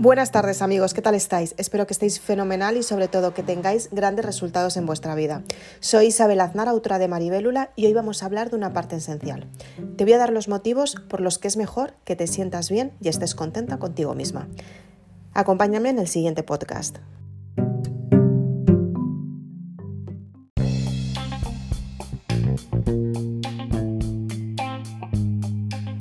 [0.00, 1.56] Buenas tardes amigos, ¿qué tal estáis?
[1.58, 5.42] Espero que estéis fenomenal y sobre todo que tengáis grandes resultados en vuestra vida.
[5.80, 9.48] Soy Isabel Aznar, autora de Maribélula, y hoy vamos a hablar de una parte esencial.
[9.96, 12.92] Te voy a dar los motivos por los que es mejor que te sientas bien
[13.00, 14.46] y estés contenta contigo misma.
[15.34, 16.98] Acompáñame en el siguiente podcast.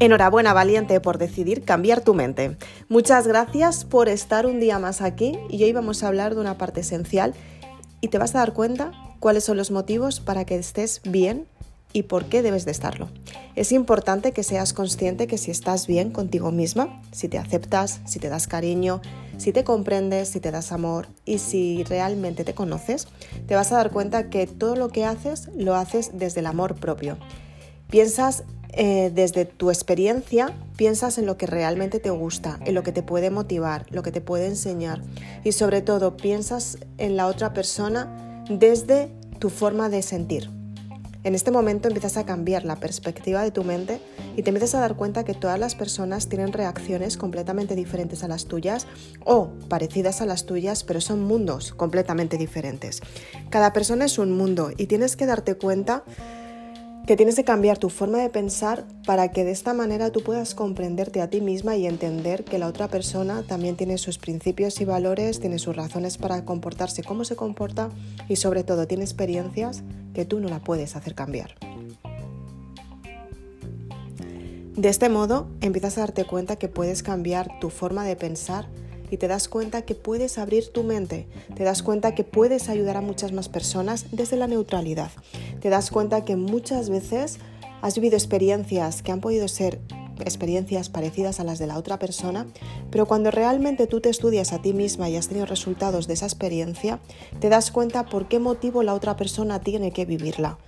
[0.00, 2.56] Enhorabuena, valiente, por decidir cambiar tu mente.
[2.90, 6.56] Muchas gracias por estar un día más aquí y hoy vamos a hablar de una
[6.56, 7.34] parte esencial
[8.00, 11.46] y te vas a dar cuenta cuáles son los motivos para que estés bien
[11.92, 13.10] y por qué debes de estarlo.
[13.56, 18.20] Es importante que seas consciente que si estás bien contigo misma, si te aceptas, si
[18.20, 19.02] te das cariño,
[19.36, 23.06] si te comprendes, si te das amor y si realmente te conoces,
[23.46, 26.74] te vas a dar cuenta que todo lo que haces lo haces desde el amor
[26.76, 27.18] propio.
[27.90, 32.92] Piensas eh, desde tu experiencia piensas en lo que realmente te gusta, en lo que
[32.92, 35.02] te puede motivar, lo que te puede enseñar
[35.42, 40.48] y sobre todo piensas en la otra persona desde tu forma de sentir.
[41.24, 44.00] En este momento empiezas a cambiar la perspectiva de tu mente
[44.36, 48.28] y te empiezas a dar cuenta que todas las personas tienen reacciones completamente diferentes a
[48.28, 48.86] las tuyas
[49.24, 53.00] o parecidas a las tuyas, pero son mundos completamente diferentes.
[53.50, 56.04] Cada persona es un mundo y tienes que darte cuenta
[57.08, 60.54] que tienes que cambiar tu forma de pensar para que de esta manera tú puedas
[60.54, 64.84] comprenderte a ti misma y entender que la otra persona también tiene sus principios y
[64.84, 67.88] valores, tiene sus razones para comportarse como se comporta
[68.28, 71.54] y sobre todo tiene experiencias que tú no la puedes hacer cambiar.
[74.76, 78.68] De este modo empiezas a darte cuenta que puedes cambiar tu forma de pensar
[79.10, 82.96] y te das cuenta que puedes abrir tu mente, te das cuenta que puedes ayudar
[82.96, 85.10] a muchas más personas desde la neutralidad,
[85.60, 87.38] te das cuenta que muchas veces
[87.80, 89.80] has vivido experiencias que han podido ser
[90.24, 92.46] experiencias parecidas a las de la otra persona,
[92.90, 96.26] pero cuando realmente tú te estudias a ti misma y has tenido resultados de esa
[96.26, 97.00] experiencia,
[97.40, 100.58] te das cuenta por qué motivo la otra persona tiene que vivirla.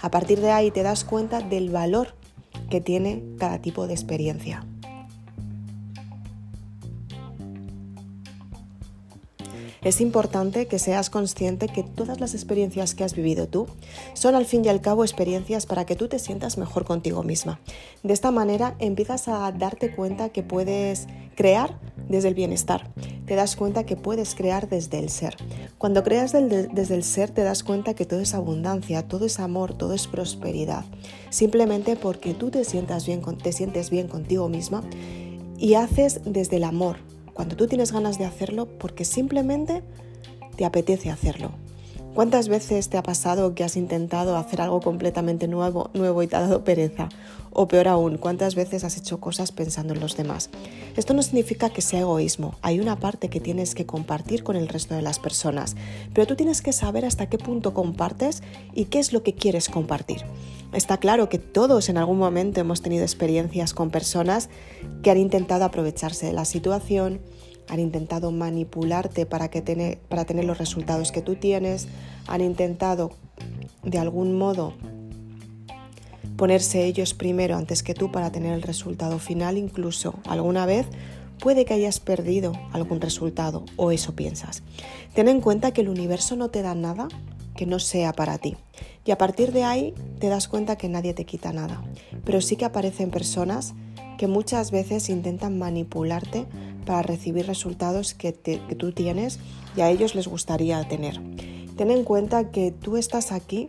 [0.00, 2.14] A partir de ahí te das cuenta del valor
[2.70, 4.64] que tiene cada tipo de experiencia.
[9.82, 13.66] Es importante que seas consciente que todas las experiencias que has vivido tú
[14.14, 17.60] son al fin y al cabo experiencias para que tú te sientas mejor contigo misma.
[18.02, 22.90] De esta manera empiezas a darte cuenta que puedes crear desde el bienestar.
[23.24, 25.36] Te das cuenta que puedes crear desde el ser.
[25.78, 29.72] Cuando creas desde el ser te das cuenta que todo es abundancia, todo es amor,
[29.72, 30.84] todo es prosperidad.
[31.30, 34.82] Simplemente porque tú te, sientas bien, te sientes bien contigo misma
[35.56, 36.96] y haces desde el amor,
[37.40, 39.82] cuando tú tienes ganas de hacerlo porque simplemente
[40.56, 41.52] te apetece hacerlo.
[42.14, 46.34] ¿Cuántas veces te ha pasado que has intentado hacer algo completamente nuevo, nuevo y te
[46.34, 47.08] ha dado pereza?
[47.52, 50.50] O peor aún, ¿cuántas veces has hecho cosas pensando en los demás?
[50.96, 54.66] Esto no significa que sea egoísmo, hay una parte que tienes que compartir con el
[54.66, 55.76] resto de las personas,
[56.12, 58.42] pero tú tienes que saber hasta qué punto compartes
[58.74, 60.24] y qué es lo que quieres compartir.
[60.72, 64.48] Está claro que todos en algún momento hemos tenido experiencias con personas
[65.04, 67.20] que han intentado aprovecharse de la situación,
[67.70, 71.86] han intentado manipularte para, que para tener los resultados que tú tienes,
[72.26, 73.12] han intentado
[73.84, 74.74] de algún modo
[76.36, 80.86] ponerse ellos primero antes que tú para tener el resultado final, incluso alguna vez
[81.38, 84.64] puede que hayas perdido algún resultado o eso piensas.
[85.14, 87.06] Ten en cuenta que el universo no te da nada
[87.56, 88.56] que no sea para ti.
[89.04, 91.82] Y a partir de ahí te das cuenta que nadie te quita nada.
[92.24, 93.74] Pero sí que aparecen personas
[94.20, 96.44] que muchas veces intentan manipularte
[96.84, 98.32] para recibir resultados que,
[98.78, 99.38] tú tienes
[99.74, 101.18] y a ellos les gustaría tener.
[101.78, 103.66] Ten en cuenta que tú estás aquí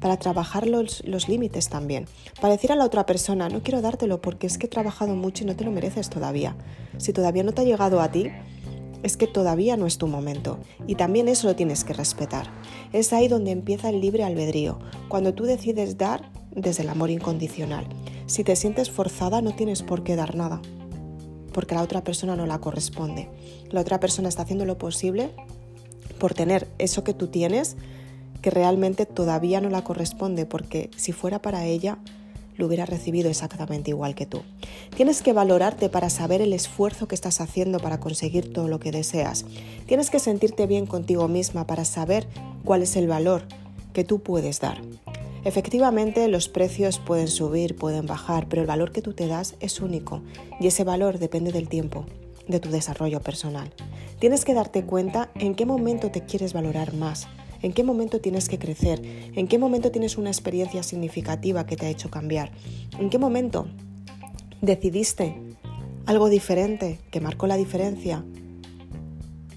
[0.00, 2.06] para trabajar los, los límites también.
[2.40, 5.44] Para decir a la otra persona, no quiero dártelo porque es que he trabajado mucho
[5.44, 6.56] y no te lo mereces todavía.
[6.98, 8.26] Si todavía no te ha llegado a ti,
[9.04, 10.58] es que todavía no es tu momento
[10.88, 12.48] y también eso lo tienes que respetar.
[12.92, 17.86] Es ahí donde empieza el libre albedrío, cuando tú decides dar desde el amor incondicional.
[18.32, 20.62] Si te sientes forzada no tienes por qué dar nada,
[21.52, 23.28] porque la otra persona no la corresponde.
[23.68, 25.28] La otra persona está haciendo lo posible
[26.18, 27.76] por tener eso que tú tienes
[28.40, 31.98] que realmente todavía no la corresponde, porque si fuera para ella,
[32.56, 34.40] lo hubiera recibido exactamente igual que tú.
[34.96, 38.92] Tienes que valorarte para saber el esfuerzo que estás haciendo para conseguir todo lo que
[38.92, 39.44] deseas.
[39.84, 42.26] Tienes que sentirte bien contigo misma para saber
[42.64, 43.42] cuál es el valor
[43.92, 44.80] que tú puedes dar.
[45.44, 49.80] Efectivamente, los precios pueden subir, pueden bajar, pero el valor que tú te das es
[49.80, 50.22] único
[50.60, 52.06] y ese valor depende del tiempo,
[52.46, 53.72] de tu desarrollo personal.
[54.20, 57.26] Tienes que darte cuenta en qué momento te quieres valorar más,
[57.60, 59.02] en qué momento tienes que crecer,
[59.34, 62.52] en qué momento tienes una experiencia significativa que te ha hecho cambiar,
[63.00, 63.66] en qué momento
[64.60, 65.40] decidiste
[66.06, 68.24] algo diferente que marcó la diferencia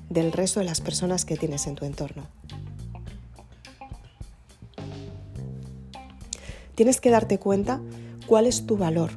[0.10, 2.35] del resto de las personas que tienes en tu entorno.
[6.76, 7.82] Tienes que darte cuenta
[8.28, 9.12] cuál es tu valor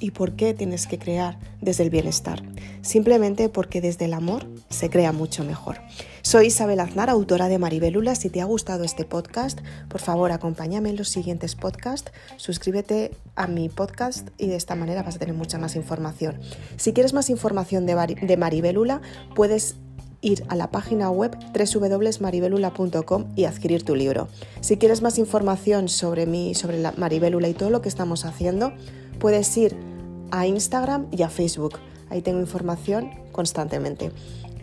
[0.00, 2.42] y por qué tienes que crear desde el bienestar.
[2.82, 5.78] Simplemente porque desde el amor se crea mucho mejor.
[6.22, 8.14] Soy Isabel Aznar, autora de Maribélula.
[8.14, 13.46] Si te ha gustado este podcast, por favor acompáñame en los siguientes podcasts, suscríbete a
[13.46, 16.40] mi podcast y de esta manera vas a tener mucha más información.
[16.76, 19.02] Si quieres más información de, Maribélula,
[19.34, 19.76] puedes
[20.22, 24.28] ir a la página web www.maribelula.com y adquirir tu libro.
[24.60, 28.72] Si quieres más información sobre mí, sobre la Maribélula y todo lo que estamos haciendo,
[29.18, 29.76] puedes ir
[30.30, 31.78] a Instagram y a Facebook.
[32.10, 34.12] Ahí tengo información constantemente.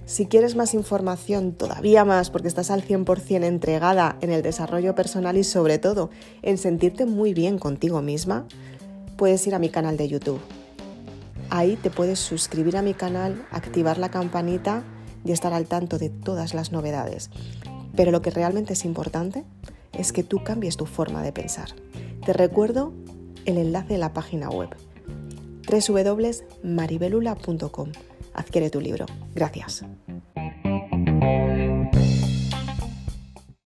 [0.05, 5.37] Si quieres más información, todavía más, porque estás al 100% entregada en el desarrollo personal
[5.37, 6.09] y sobre todo
[6.43, 8.45] en sentirte muy bien contigo misma,
[9.17, 10.39] puedes ir a mi canal de YouTube.
[11.49, 14.83] Ahí te puedes suscribir a mi canal, activar la campanita
[15.27, 17.31] y estar al tanto de todas las novedades.
[17.95, 19.43] Pero lo que realmente es importante
[19.93, 21.69] es que tú cambies tu forma de pensar.
[22.25, 22.93] Te recuerdo
[23.45, 24.69] el enlace de la página web
[25.69, 27.91] www.maribelula.com.
[28.33, 29.05] Adquiere tu libro.
[29.33, 29.83] Gracias.